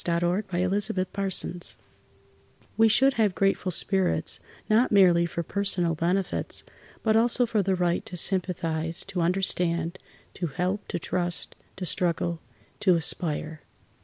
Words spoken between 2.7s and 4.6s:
We should have grateful spirits,